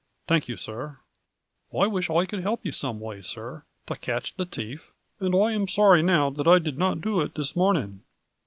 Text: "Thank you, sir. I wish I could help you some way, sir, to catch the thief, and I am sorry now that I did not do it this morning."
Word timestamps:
"Thank 0.27 0.47
you, 0.49 0.57
sir. 0.57 0.97
I 1.79 1.85
wish 1.85 2.09
I 2.09 2.25
could 2.25 2.39
help 2.41 2.65
you 2.65 2.71
some 2.71 2.99
way, 2.99 3.21
sir, 3.21 3.65
to 3.85 3.95
catch 3.95 4.33
the 4.33 4.47
thief, 4.47 4.91
and 5.19 5.35
I 5.35 5.51
am 5.53 5.67
sorry 5.67 6.01
now 6.01 6.31
that 6.31 6.47
I 6.47 6.57
did 6.57 6.79
not 6.79 7.01
do 7.01 7.21
it 7.21 7.35
this 7.35 7.55
morning." 7.55 8.01